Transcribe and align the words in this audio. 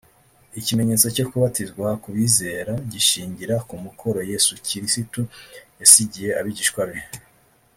Ikimenyetso 0.59 1.07
cyo 1.15 1.25
kubatizwa 1.29 1.87
ku 2.01 2.09
bizera 2.15 2.73
gishingira 2.91 3.55
ku 3.67 3.75
mukoro 3.85 4.17
Yesu 4.31 4.51
Kirisitu 4.65 5.21
yasigiye 5.79 6.29
abigishwa 6.39 6.81
be 6.89 6.99